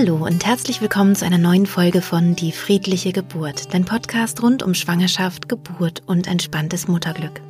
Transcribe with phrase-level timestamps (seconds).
[0.00, 4.62] Hallo und herzlich willkommen zu einer neuen Folge von Die friedliche Geburt, dein Podcast rund
[4.62, 7.40] um Schwangerschaft, Geburt und entspanntes Mutterglück.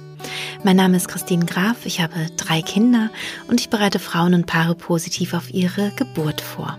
[0.64, 3.10] Mein Name ist Christine Graf, ich habe drei Kinder
[3.48, 6.78] und ich bereite Frauen und Paare positiv auf ihre Geburt vor.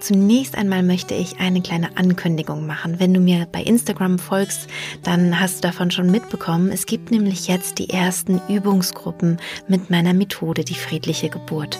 [0.00, 3.00] Zunächst einmal möchte ich eine kleine Ankündigung machen.
[3.00, 4.68] Wenn du mir bei Instagram folgst,
[5.02, 6.70] dann hast du davon schon mitbekommen.
[6.70, 11.78] Es gibt nämlich jetzt die ersten Übungsgruppen mit meiner Methode, die friedliche Geburt.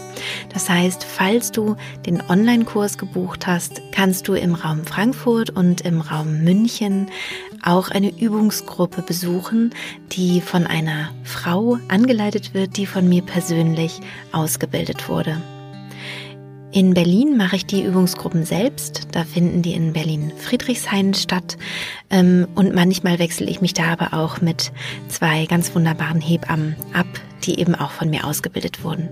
[0.53, 1.77] Das heißt, falls du
[2.07, 7.09] den Online-Kurs gebucht hast, kannst du im Raum Frankfurt und im Raum München
[7.63, 9.75] auch eine Übungsgruppe besuchen,
[10.13, 14.01] die von einer Frau angeleitet wird, die von mir persönlich
[14.33, 15.41] ausgebildet wurde.
[16.75, 19.07] In Berlin mache ich die Übungsgruppen selbst.
[19.13, 21.57] Da finden die in Berlin Friedrichshain statt.
[22.11, 24.73] Ähm, und manchmal wechsle ich mich da aber auch mit
[25.09, 27.07] zwei ganz wunderbaren Hebammen ab,
[27.45, 29.09] die eben auch von mir ausgebildet wurden.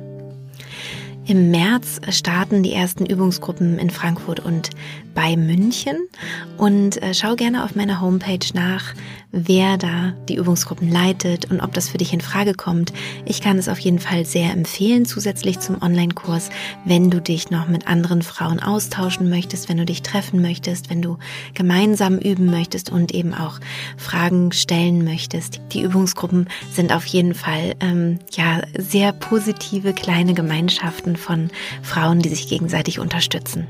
[1.25, 4.71] Im März starten die ersten Übungsgruppen in Frankfurt und
[5.15, 6.09] bei München
[6.57, 8.93] und äh, schau gerne auf meiner Homepage nach,
[9.33, 12.93] wer da die Übungsgruppen leitet und ob das für dich in Frage kommt.
[13.25, 16.51] Ich kann es auf jeden Fall sehr empfehlen, zusätzlich zum Online-Kurs,
[16.85, 21.03] wenn du dich noch mit anderen Frauen austauschen möchtest, wenn du dich treffen möchtest, wenn
[21.03, 21.19] du
[21.55, 23.59] gemeinsam üben möchtest und eben auch
[23.97, 25.61] Fragen stellen möchtest.
[25.73, 31.51] Die Übungsgruppen sind auf jeden Fall ähm, ja sehr positive kleine Gemeinschaften von
[31.83, 33.67] Frauen, die sich gegenseitig unterstützen.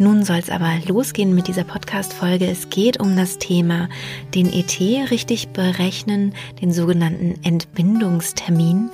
[0.00, 2.46] Nun soll es aber losgehen mit dieser Podcast-Folge.
[2.46, 3.88] Es geht um das Thema
[4.32, 4.78] den ET
[5.10, 8.90] richtig berechnen, den sogenannten Entbindungstermin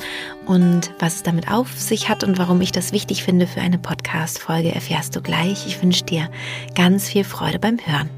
[0.47, 3.77] und was es damit auf sich hat und warum ich das wichtig finde für eine
[3.79, 5.67] Podcast-Folge erfährst du gleich.
[5.67, 6.31] Ich wünsche dir
[6.75, 8.09] ganz viel Freude beim Hören.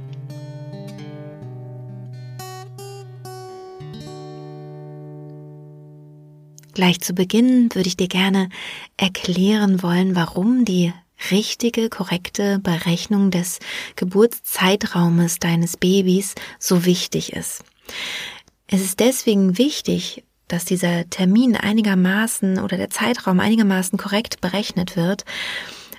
[6.73, 8.49] Gleich zu Beginn würde ich dir gerne
[8.97, 10.93] erklären wollen, warum die
[11.31, 13.59] richtige, korrekte Berechnung des
[13.97, 17.65] Geburtszeitraumes deines Babys so wichtig ist.
[18.67, 25.25] Es ist deswegen wichtig, dass dieser Termin einigermaßen oder der Zeitraum einigermaßen korrekt berechnet wird,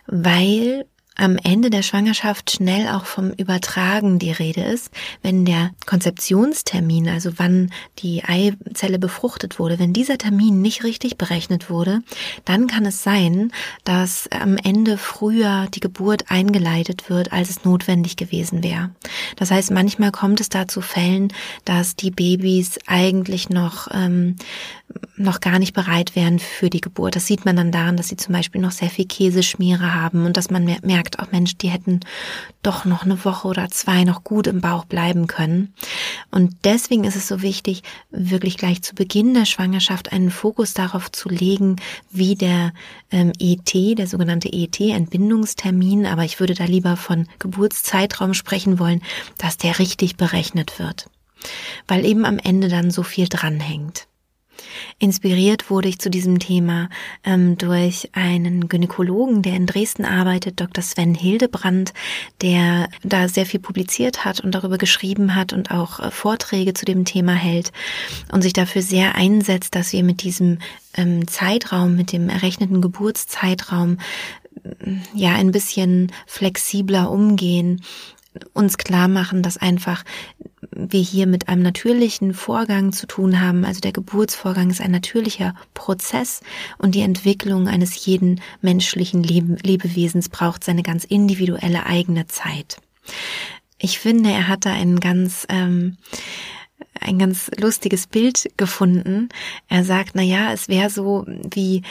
[0.06, 0.86] weil
[1.18, 4.92] am Ende der Schwangerschaft schnell auch vom Übertragen die Rede ist,
[5.22, 11.70] wenn der Konzeptionstermin, also wann die Eizelle befruchtet wurde, wenn dieser Termin nicht richtig berechnet
[11.70, 12.02] wurde,
[12.46, 13.52] dann kann es sein,
[13.84, 18.92] dass am Ende früher die Geburt eingeleitet wird, als es notwendig gewesen wäre.
[19.36, 21.34] Das heißt, manchmal kommt es da zu Fällen,
[21.66, 24.36] dass die Babys eigentlich noch ähm,
[25.16, 27.16] noch gar nicht bereit wären für die Geburt.
[27.16, 30.38] Das sieht man dann daran, dass sie zum Beispiel noch sehr viel Käseschmiere haben und
[30.38, 32.02] dass man merkt, auch Mensch, die hätten
[32.62, 35.74] doch noch eine Woche oder zwei noch gut im Bauch bleiben können.
[36.32, 41.12] Und deswegen ist es so wichtig, wirklich gleich zu Beginn der Schwangerschaft einen Fokus darauf
[41.12, 41.78] zu legen,
[42.12, 42.74] wie der
[43.12, 49.02] ähm, ET, der sogenannte ET, Entbindungstermin, aber ich würde da lieber von Geburtszeitraum sprechen wollen,
[49.38, 51.10] dass der richtig berechnet wird.
[51.88, 54.08] Weil eben am Ende dann so viel dranhängt.
[55.00, 56.90] Inspiriert wurde ich zu diesem Thema
[57.24, 60.84] ähm, durch einen Gynäkologen, der in Dresden arbeitet, Dr.
[60.84, 61.94] Sven Hildebrand,
[62.42, 66.86] der da sehr viel publiziert hat und darüber geschrieben hat und auch äh, Vorträge zu
[66.86, 67.72] dem Thema hält
[68.32, 70.60] und sich dafür sehr einsetzt, dass wir mit diesem
[70.96, 73.98] ähm, Zeitraum, mit dem errechneten Geburtszeitraum
[75.14, 77.82] ja ein bisschen flexibler umgehen
[78.54, 80.04] uns klar machen, dass einfach
[80.72, 83.66] wir hier mit einem natürlichen Vorgang zu tun haben.
[83.66, 86.42] Also der Geburtsvorgang ist ein natürlicher Prozess
[86.78, 92.78] und die Entwicklung eines jeden menschlichen Lebewesens braucht seine ganz individuelle eigene Zeit.
[93.80, 95.98] Ich finde, er hat da einen ganz ähm,
[97.00, 99.30] ein ganz lustiges Bild gefunden.
[99.68, 101.84] Er sagt, na ja, es wäre so wie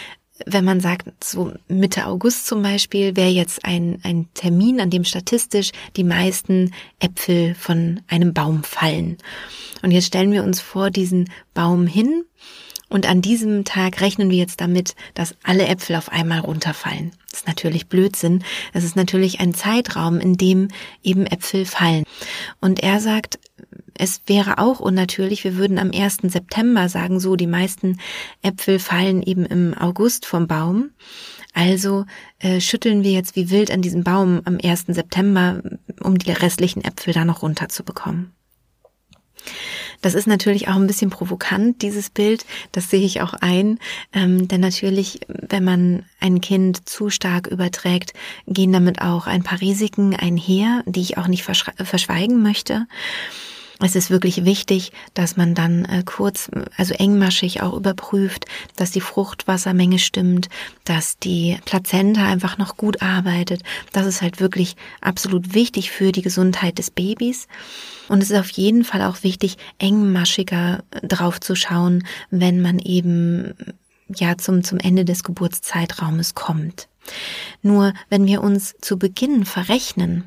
[0.45, 5.05] wenn man sagt, so Mitte August zum Beispiel wäre jetzt ein, ein Termin, an dem
[5.05, 9.17] statistisch die meisten Äpfel von einem Baum fallen.
[9.83, 12.25] Und jetzt stellen wir uns vor diesen Baum hin
[12.89, 17.13] und an diesem Tag rechnen wir jetzt damit, dass alle Äpfel auf einmal runterfallen.
[17.37, 18.43] Ist natürlich Blödsinn.
[18.73, 20.69] Es ist natürlich ein Zeitraum, in dem
[21.03, 22.05] eben Äpfel fallen.
[22.63, 23.39] Und er sagt,
[23.93, 26.19] es wäre auch unnatürlich, wir würden am 1.
[26.23, 28.01] September sagen, so, die meisten
[28.41, 30.93] Äpfel fallen eben im August vom Baum.
[31.53, 32.07] Also
[32.39, 34.87] äh, schütteln wir jetzt wie wild an diesem Baum am 1.
[34.89, 35.63] September,
[36.01, 38.33] um die restlichen Äpfel da noch runterzubekommen.
[40.07, 42.47] Das ist natürlich auch ein bisschen provokant, dieses Bild.
[42.71, 43.81] Das sehe ich auch ein.
[44.13, 48.13] Ähm, denn natürlich, wenn man ein Kind zu stark überträgt,
[48.47, 52.87] gehen damit auch ein paar Risiken einher, die ich auch nicht verschweigen möchte.
[53.79, 58.47] Es ist wirklich wichtig, dass man dann äh, kurz, also engmaschig auch überprüft,
[58.77, 60.49] dass die Fruchtwassermenge stimmt,
[60.85, 63.63] dass die Plazenta einfach noch gut arbeitet.
[63.93, 67.49] Das ist halt wirklich absolut wichtig für die Gesundheit des Babys.
[68.09, 73.55] Und es ist auf jeden Fall auch wichtig, engmaschiger drauf zu schauen, wenn man eben
[74.09, 76.89] ja zum, zum Ende des Geburtszeitraumes kommt.
[77.63, 80.25] Nur wenn wir uns zu Beginn verrechnen,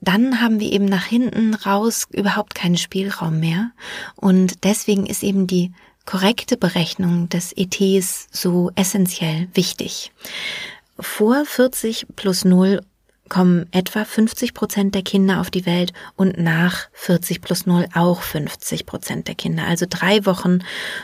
[0.00, 3.70] dann haben wir eben nach hinten raus überhaupt keinen Spielraum mehr.
[4.14, 5.72] Und deswegen ist eben die
[6.04, 10.12] korrekte Berechnung des ETs so essentiell wichtig.
[10.98, 12.80] Vor 40 plus 0
[13.28, 18.22] kommen etwa 50 Prozent der Kinder auf die Welt und nach 40 plus 0 auch
[18.22, 19.64] 50 Prozent der Kinder.
[19.66, 20.60] Also drei Wochen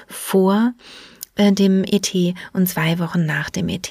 [0.07, 0.73] vor
[1.37, 2.13] äh, dem ET
[2.53, 3.89] und zwei Wochen nach dem ET.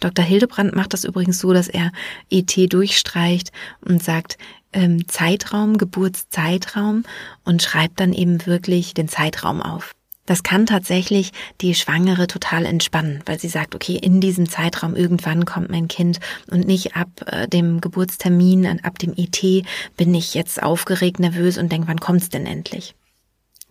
[0.00, 0.24] Dr.
[0.24, 1.90] Hildebrand macht das übrigens so, dass er
[2.30, 4.38] ET durchstreicht und sagt
[4.72, 7.04] ähm, Zeitraum, Geburtszeitraum
[7.44, 9.94] und schreibt dann eben wirklich den Zeitraum auf.
[10.26, 15.44] Das kann tatsächlich die Schwangere total entspannen, weil sie sagt, okay, in diesem Zeitraum irgendwann
[15.44, 16.18] kommt mein Kind
[16.50, 19.66] und nicht ab äh, dem Geburtstermin, ab dem IT
[19.96, 22.94] bin ich jetzt aufgeregt, nervös und denke, wann kommt's denn endlich?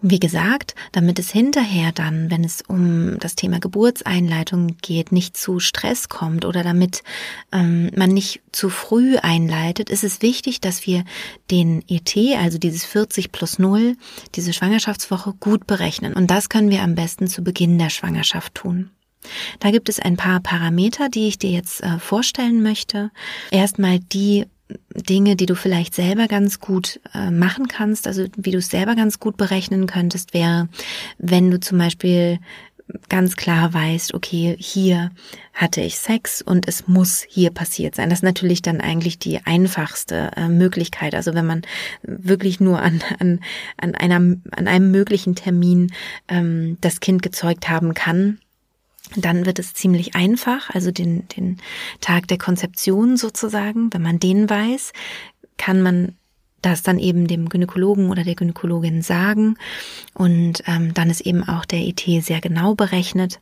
[0.05, 5.61] Wie gesagt, damit es hinterher dann, wenn es um das Thema Geburtseinleitung geht, nicht zu
[5.61, 7.03] Stress kommt oder damit
[7.53, 11.05] ähm, man nicht zu früh einleitet, ist es wichtig, dass wir
[11.49, 13.95] den ET, also dieses 40 plus 0,
[14.35, 16.13] diese Schwangerschaftswoche gut berechnen.
[16.13, 18.91] Und das können wir am besten zu Beginn der Schwangerschaft tun.
[19.59, 23.09] Da gibt es ein paar Parameter, die ich dir jetzt äh, vorstellen möchte.
[23.51, 24.47] Erstmal die
[24.95, 28.95] Dinge, die du vielleicht selber ganz gut äh, machen kannst, also wie du es selber
[28.95, 30.69] ganz gut berechnen könntest, wäre,
[31.17, 32.39] wenn du zum Beispiel
[33.09, 35.11] ganz klar weißt, okay, hier
[35.53, 38.09] hatte ich Sex und es muss hier passiert sein.
[38.09, 41.15] Das ist natürlich dann eigentlich die einfachste äh, Möglichkeit.
[41.15, 41.61] Also wenn man
[42.03, 43.39] wirklich nur an, an,
[43.77, 45.93] an, einer, an einem möglichen Termin
[46.27, 48.39] ähm, das Kind gezeugt haben kann,
[49.15, 51.57] dann wird es ziemlich einfach, also den, den
[52.01, 54.93] Tag der Konzeption sozusagen, wenn man den weiß,
[55.57, 56.15] kann man
[56.61, 59.57] das dann eben dem Gynäkologen oder der Gynäkologin sagen
[60.13, 63.39] und ähm, dann ist eben auch der IT sehr genau berechnet.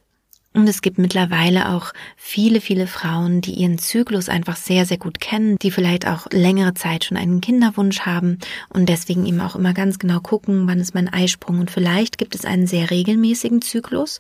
[0.54, 5.22] Und es gibt mittlerweile auch viele, viele Frauen, die ihren Zyklus einfach sehr, sehr gut
[5.22, 8.38] kennen, die vielleicht auch längere Zeit schon einen Kinderwunsch haben
[8.68, 11.60] und deswegen eben auch immer ganz genau gucken, wann ist mein Eisprung.
[11.60, 14.20] Und vielleicht gibt es einen sehr regelmäßigen Zyklus.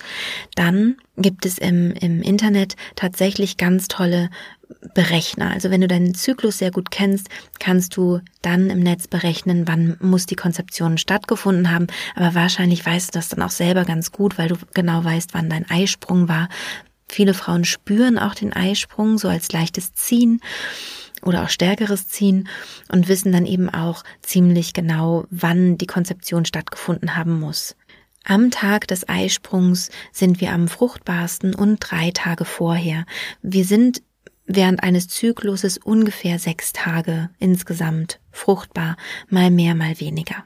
[0.55, 4.29] Dann gibt es im, im Internet tatsächlich ganz tolle
[4.93, 5.51] Berechner.
[5.51, 7.29] Also wenn du deinen Zyklus sehr gut kennst,
[7.59, 11.87] kannst du dann im Netz berechnen, wann muss die Konzeption stattgefunden haben.
[12.15, 15.49] Aber wahrscheinlich weißt du das dann auch selber ganz gut, weil du genau weißt, wann
[15.49, 16.47] dein Eisprung war.
[17.07, 20.39] Viele Frauen spüren auch den Eisprung so als leichtes Ziehen
[21.21, 22.47] oder auch stärkeres Ziehen
[22.89, 27.75] und wissen dann eben auch ziemlich genau, wann die Konzeption stattgefunden haben muss.
[28.23, 33.05] Am Tag des Eisprungs sind wir am fruchtbarsten und drei Tage vorher.
[33.41, 34.03] Wir sind
[34.45, 38.95] während eines Zykluses ungefähr sechs Tage insgesamt fruchtbar,
[39.29, 40.43] mal mehr, mal weniger.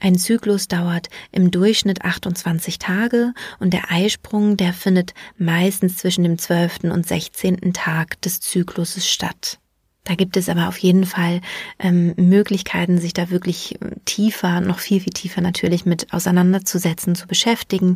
[0.00, 6.36] Ein Zyklus dauert im Durchschnitt 28 Tage und der Eisprung, der findet meistens zwischen dem
[6.36, 6.84] 12.
[6.84, 7.72] und 16.
[7.72, 9.60] Tag des Zykluses statt.
[10.04, 11.40] Da gibt es aber auf jeden Fall
[11.78, 17.26] ähm, Möglichkeiten, sich da wirklich äh, tiefer, noch viel, viel tiefer natürlich mit auseinanderzusetzen, zu
[17.26, 17.94] beschäftigen.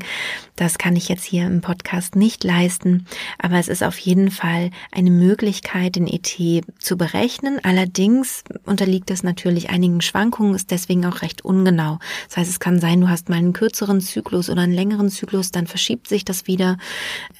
[0.57, 3.07] Das kann ich jetzt hier im Podcast nicht leisten,
[3.38, 7.61] aber es ist auf jeden Fall eine Möglichkeit, den ET zu berechnen.
[7.62, 11.99] Allerdings unterliegt es natürlich einigen Schwankungen, ist deswegen auch recht ungenau.
[12.29, 15.50] Das heißt, es kann sein, du hast mal einen kürzeren Zyklus oder einen längeren Zyklus,
[15.50, 16.79] dann verschiebt sich das wieder.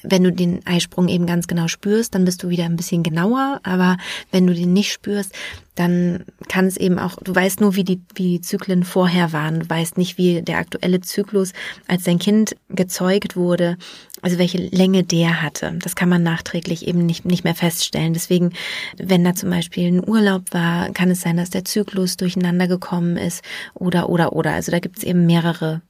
[0.03, 3.61] Wenn du den Eisprung eben ganz genau spürst, dann bist du wieder ein bisschen genauer,
[3.63, 3.97] aber
[4.29, 5.33] wenn du den nicht spürst,
[5.75, 9.61] dann kann es eben auch, du weißt nur, wie die, wie die Zyklen vorher waren.
[9.61, 11.53] Du weißt nicht, wie der aktuelle Zyklus,
[11.87, 13.77] als dein Kind gezeugt wurde,
[14.21, 15.77] also welche Länge der hatte.
[15.81, 18.13] Das kann man nachträglich eben nicht, nicht mehr feststellen.
[18.13, 18.51] Deswegen,
[18.97, 23.15] wenn da zum Beispiel ein Urlaub war, kann es sein, dass der Zyklus durcheinander gekommen
[23.15, 24.51] ist oder, oder, oder.
[24.51, 25.81] Also da gibt es eben mehrere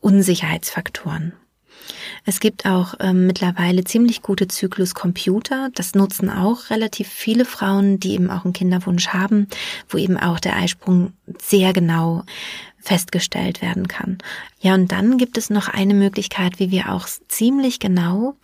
[0.00, 1.32] Unsicherheitsfaktoren.
[2.24, 5.70] Es gibt auch ähm, mittlerweile ziemlich gute Zykluscomputer.
[5.74, 9.48] Das nutzen auch relativ viele Frauen, die eben auch einen Kinderwunsch haben,
[9.88, 12.24] wo eben auch der Eisprung sehr genau
[12.78, 14.18] festgestellt werden kann.
[14.60, 18.34] Ja, und dann gibt es noch eine Möglichkeit, wie wir auch ziemlich genau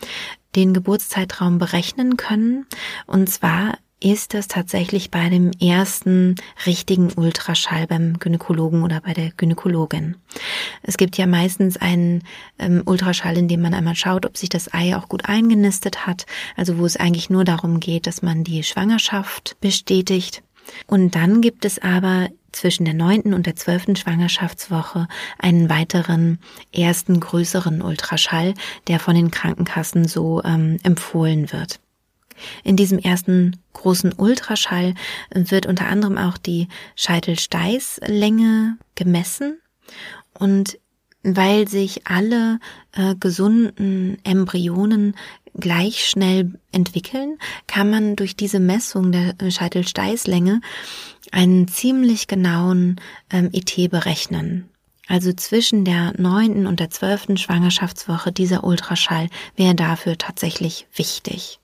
[0.56, 2.66] den Geburtszeitraum berechnen können.
[3.06, 6.36] Und zwar ist es tatsächlich bei dem ersten
[6.66, 10.16] richtigen Ultraschall beim Gynäkologen oder bei der Gynäkologin.
[10.82, 12.22] Es gibt ja meistens einen
[12.58, 16.26] ähm, Ultraschall, in dem man einmal schaut, ob sich das Ei auch gut eingenistet hat,
[16.56, 20.42] also wo es eigentlich nur darum geht, dass man die Schwangerschaft bestätigt.
[20.86, 26.38] Und dann gibt es aber zwischen der neunten und der zwölften Schwangerschaftswoche einen weiteren
[26.72, 28.54] ersten größeren Ultraschall,
[28.86, 31.80] der von den Krankenkassen so ähm, empfohlen wird.
[32.64, 34.94] In diesem ersten großen Ultraschall
[35.32, 39.58] wird unter anderem auch die Scheitelsteißlänge gemessen
[40.34, 40.78] und
[41.22, 42.60] weil sich alle
[42.92, 45.14] äh, gesunden Embryonen
[45.54, 50.60] gleich schnell entwickeln, kann man durch diese Messung der Scheitelsteißlänge
[51.32, 54.68] einen ziemlich genauen ähm, ET berechnen.
[55.08, 61.60] Also zwischen der neunten und der zwölften Schwangerschaftswoche dieser Ultraschall wäre dafür tatsächlich wichtig.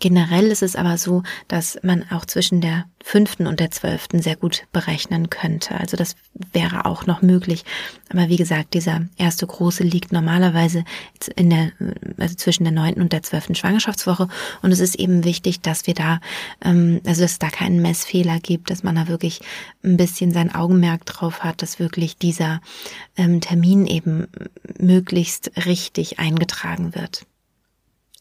[0.00, 4.34] Generell ist es aber so, dass man auch zwischen der fünften und der zwölften sehr
[4.34, 5.78] gut berechnen könnte.
[5.78, 6.16] Also das
[6.52, 7.64] wäre auch noch möglich.
[8.08, 10.84] Aber wie gesagt, dieser erste große liegt normalerweise
[11.36, 11.72] in der,
[12.16, 14.28] also zwischen der neunten und der zwölften Schwangerschaftswoche.
[14.62, 16.20] Und es ist eben wichtig, dass wir da,
[16.64, 19.42] ähm, also dass es da keinen Messfehler gibt, dass man da wirklich
[19.84, 22.62] ein bisschen sein Augenmerk drauf hat, dass wirklich dieser
[23.18, 24.28] ähm, Termin eben
[24.78, 27.26] möglichst richtig eingetragen wird.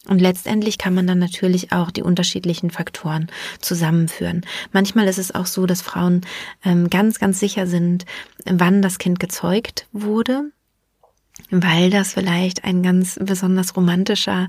[0.07, 3.27] Und letztendlich kann man dann natürlich auch die unterschiedlichen Faktoren
[3.59, 4.45] zusammenführen.
[4.71, 6.21] Manchmal ist es auch so, dass Frauen
[6.63, 8.05] ähm, ganz, ganz sicher sind,
[8.45, 10.51] wann das Kind gezeugt wurde,
[11.51, 14.47] weil das vielleicht ein ganz besonders romantischer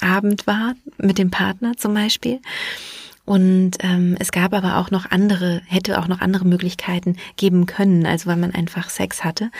[0.00, 2.40] Abend war mit dem Partner zum Beispiel.
[3.30, 8.04] Und ähm, es gab aber auch noch andere, hätte auch noch andere Möglichkeiten geben können,
[8.04, 9.52] also weil man einfach Sex hatte.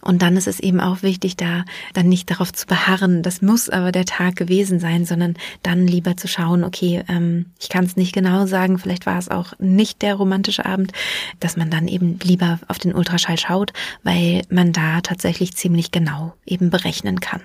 [0.00, 3.68] Und dann ist es eben auch wichtig, da dann nicht darauf zu beharren, das muss
[3.68, 7.96] aber der Tag gewesen sein, sondern dann lieber zu schauen, okay, ähm, ich kann es
[7.96, 10.92] nicht genau sagen, vielleicht war es auch nicht der romantische Abend,
[11.38, 16.32] dass man dann eben lieber auf den Ultraschall schaut, weil man da tatsächlich ziemlich genau
[16.46, 17.42] eben berechnen kann.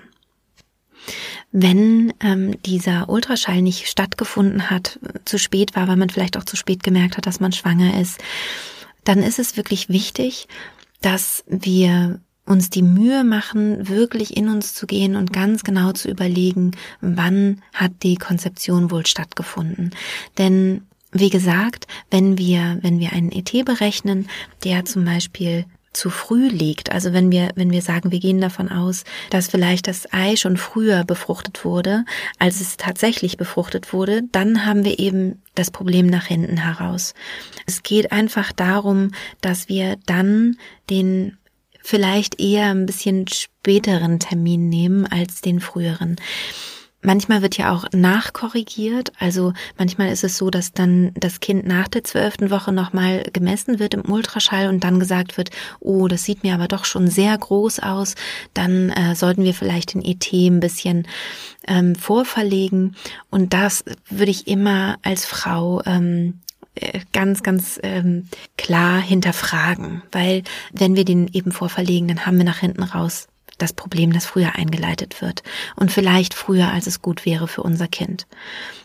[1.56, 6.56] Wenn ähm, dieser Ultraschall nicht stattgefunden hat, zu spät war, weil man vielleicht auch zu
[6.56, 8.18] spät gemerkt hat, dass man schwanger ist,
[9.04, 10.48] dann ist es wirklich wichtig,
[11.00, 16.10] dass wir uns die Mühe machen, wirklich in uns zu gehen und ganz genau zu
[16.10, 19.94] überlegen, wann hat die Konzeption wohl stattgefunden.
[20.38, 20.82] Denn
[21.12, 24.28] wie gesagt, wenn wir, wenn wir einen ET berechnen,
[24.64, 26.92] der zum Beispiel zu früh liegt.
[26.92, 30.56] Also wenn wir, wenn wir sagen, wir gehen davon aus, dass vielleicht das Ei schon
[30.56, 32.04] früher befruchtet wurde,
[32.38, 37.14] als es tatsächlich befruchtet wurde, dann haben wir eben das Problem nach hinten heraus.
[37.66, 40.56] Es geht einfach darum, dass wir dann
[40.90, 41.38] den
[41.80, 46.16] vielleicht eher ein bisschen späteren Termin nehmen als den früheren.
[47.04, 49.12] Manchmal wird ja auch nachkorrigiert.
[49.18, 53.78] Also manchmal ist es so, dass dann das Kind nach der zwölften Woche nochmal gemessen
[53.78, 57.36] wird im Ultraschall und dann gesagt wird, oh, das sieht mir aber doch schon sehr
[57.36, 58.14] groß aus.
[58.54, 61.06] Dann äh, sollten wir vielleicht den ET ein bisschen
[61.68, 62.96] ähm, vorverlegen.
[63.30, 66.40] Und das würde ich immer als Frau ähm,
[66.74, 70.42] äh, ganz, ganz ähm, klar hinterfragen, weil
[70.72, 74.54] wenn wir den eben vorverlegen, dann haben wir nach hinten raus das Problem, das früher
[74.54, 75.42] eingeleitet wird
[75.76, 78.26] und vielleicht früher, als es gut wäre für unser Kind.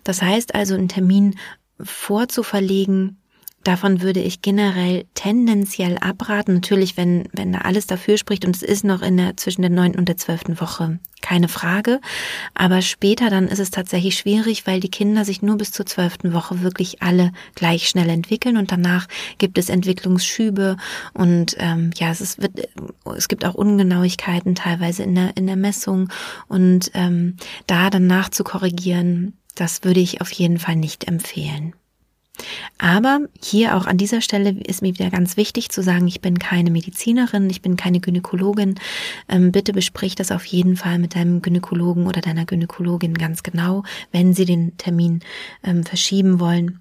[0.04, 1.36] Das heißt also, einen Termin
[1.82, 3.19] vorzuverlegen,
[3.64, 6.54] Davon würde ich generell tendenziell abraten.
[6.54, 9.70] Natürlich, wenn, wenn da alles dafür spricht und es ist noch in der, zwischen der
[9.70, 11.00] neunten und der zwölften Woche.
[11.22, 12.00] Keine Frage.
[12.54, 16.34] Aber später dann ist es tatsächlich schwierig, weil die Kinder sich nur bis zur zwölften
[16.34, 20.78] Woche wirklich alle gleich schnell entwickeln und danach gibt es Entwicklungsschübe
[21.14, 22.70] und ähm, ja, es, ist, wird,
[23.18, 26.08] es gibt auch Ungenauigkeiten teilweise in der, in der Messung
[26.48, 27.36] und ähm,
[27.68, 31.74] da dann nachzukorrigieren, das würde ich auf jeden Fall nicht empfehlen.
[32.78, 36.40] Aber hier auch an dieser Stelle ist mir wieder ganz wichtig zu sagen, ich bin
[36.40, 38.76] keine Medizinerin, ich bin keine Gynäkologin.
[39.28, 43.84] Ähm, bitte besprich das auf jeden Fall mit deinem Gynäkologen oder deiner Gynäkologin ganz genau,
[44.12, 45.22] wenn sie den Termin
[45.64, 46.80] ähm, verschieben wollen.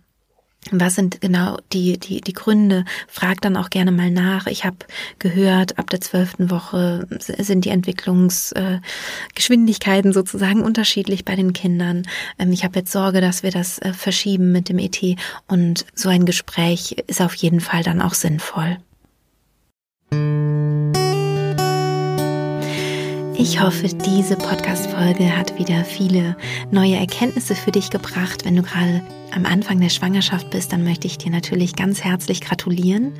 [0.70, 2.84] Was sind genau die, die, die Gründe?
[3.06, 4.46] Frag dann auch gerne mal nach.
[4.46, 4.76] Ich habe
[5.18, 12.06] gehört, ab der zwölften Woche sind die Entwicklungsgeschwindigkeiten äh, sozusagen unterschiedlich bei den Kindern.
[12.38, 15.00] Ähm, ich habe jetzt Sorge, dass wir das äh, verschieben mit dem ET
[15.46, 18.78] und so ein Gespräch ist auf jeden Fall dann auch sinnvoll.
[23.40, 26.36] Ich hoffe, diese Podcast-Folge hat wieder viele
[26.72, 28.44] neue Erkenntnisse für dich gebracht.
[28.44, 29.00] Wenn du gerade
[29.32, 33.12] am Anfang der Schwangerschaft bist, dann möchte ich dir natürlich ganz herzlich gratulieren.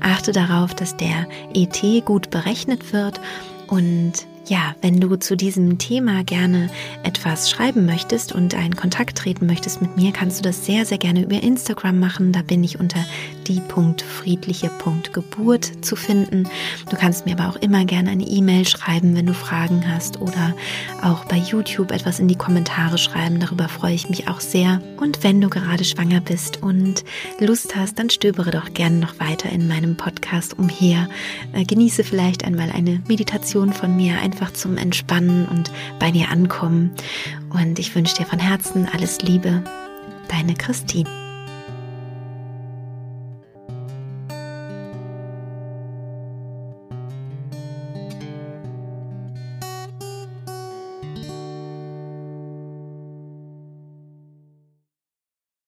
[0.00, 3.20] Achte darauf, dass der ET gut berechnet wird
[3.66, 4.12] und
[4.46, 6.70] ja, wenn du zu diesem Thema gerne
[7.04, 10.98] etwas schreiben möchtest und einen Kontakt treten möchtest mit mir, kannst du das sehr, sehr
[10.98, 12.32] gerne über Instagram machen.
[12.32, 13.04] Da bin ich unter
[13.50, 16.48] die.friedliche.geburt zu finden.
[16.88, 20.54] Du kannst mir aber auch immer gerne eine E-Mail schreiben, wenn du Fragen hast oder
[21.02, 23.40] auch bei YouTube etwas in die Kommentare schreiben.
[23.40, 24.80] Darüber freue ich mich auch sehr.
[24.98, 27.02] Und wenn du gerade schwanger bist und
[27.40, 31.08] Lust hast, dann stöbere doch gerne noch weiter in meinem Podcast umher.
[31.52, 36.92] Äh, genieße vielleicht einmal eine Meditation von mir, einfach zum Entspannen und bei dir ankommen.
[37.50, 39.64] Und ich wünsche dir von Herzen alles Liebe.
[40.28, 41.29] Deine Christine.